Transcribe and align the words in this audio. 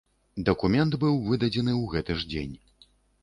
Дакумент 0.47 0.97
быў 1.03 1.19
выдадзены 1.27 1.73
ў 1.73 1.83
гэты 1.93 2.17
ж 2.21 2.29
дзень. 2.33 2.57